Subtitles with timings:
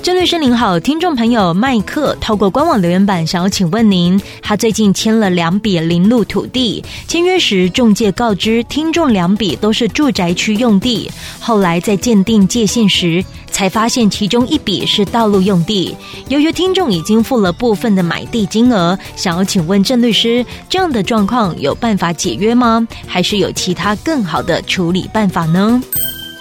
[0.00, 15.94] 郑律师您好，听众朋友麦克透过官网留言板想要请问您，他最近签了两笔临路土地，签约时中介告知听众两笔都是住宅区用地，后来在鉴定界限时才发现其中一笔是道路用地。
[16.28, 22.86] 由于听众已经付了部分的买地金额，想要请问郑律师，这样的状况有办法解约吗？
[23.06, 25.82] 还是有其他更好的处理办法呢？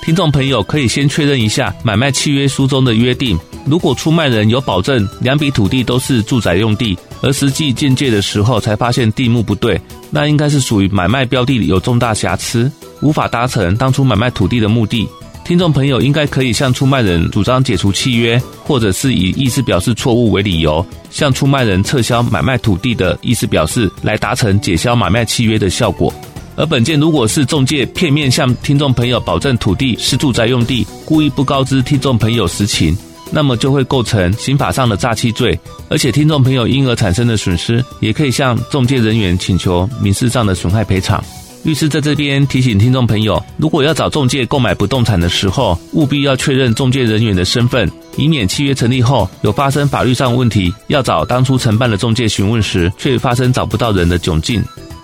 [0.07, 3.37] 听众朋友可以先确认一下买卖契约书中的约定。
[3.65, 9.77] 如果出卖人有保证两笔土地都是住宅用地，而实际鉴界的时候才发现地目不对，
[10.09, 15.05] 那应该是属于买卖标的有重大瑕疵，无法达成当初买卖土地的目的。
[15.43, 26.13] 听众朋友应该可以向出卖人主张解除契约，或者是以意思表示错误为理由，向出卖人撤销买卖土地的意思表示，来达成解消买卖契约的效果。
[26.57, 32.97] 而本件如果是中介片面向听众朋友保证土地是住宅用地，故意不告知听众朋友实情，
[33.31, 41.23] 那么就会构成刑法上的诈欺罪，而且听众朋友因而产生的损失，也可以向中介人员请求民事上的损害赔偿。
[41.63, 54.63] 律师在这边提醒听众朋友，如果要找中介购买不动产的时候，务必要确认中介人员的身份，以免契约成立后有发生法律上问题，要找当初承办的中介询问时，却发生找不到人的窘境。